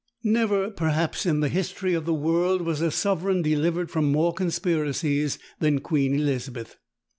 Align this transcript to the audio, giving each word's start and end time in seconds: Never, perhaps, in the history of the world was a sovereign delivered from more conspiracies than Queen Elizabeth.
Never, 0.23 0.71
perhaps, 0.71 1.27
in 1.27 1.41
the 1.41 1.47
history 1.47 1.93
of 1.93 2.05
the 2.05 2.13
world 2.15 2.63
was 2.63 2.81
a 2.81 2.89
sovereign 2.89 3.43
delivered 3.43 3.91
from 3.91 4.11
more 4.11 4.33
conspiracies 4.33 5.37
than 5.59 5.77
Queen 5.79 6.15
Elizabeth. 6.15 6.75